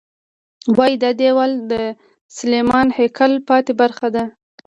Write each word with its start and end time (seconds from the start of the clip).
وایي 0.77 0.95
دا 1.03 1.11
دیوال 1.19 1.51
د 1.71 1.73
سلیماني 2.37 2.91
هیکل 2.99 3.33
پاتې 3.49 3.71
برخه 3.81 4.07
ده. 4.15 4.23